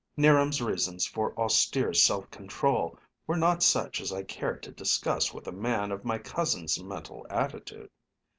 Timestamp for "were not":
3.27-3.61